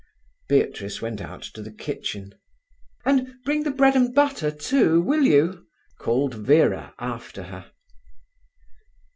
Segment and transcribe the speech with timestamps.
[0.49, 2.33] Beatrice went out to the kitchen.
[3.05, 5.67] "And bring the bread and butter, too, will you?"
[5.99, 7.71] called Vera after her.